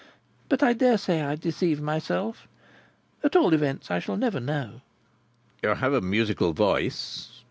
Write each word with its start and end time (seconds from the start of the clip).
But 0.49 0.63
I 0.63 0.73
dare 0.73 0.97
say 0.97 1.21
I 1.21 1.35
deceive 1.35 1.79
myself. 1.79 2.47
At 3.23 3.35
all 3.35 3.53
events, 3.53 3.91
I 3.91 3.99
shall 3.99 4.17
never 4.17 4.39
know." 4.39 4.81
"You 5.61 5.75
have 5.75 5.93
a 5.93 6.01
musical 6.01 6.53
voice. 6.53 7.27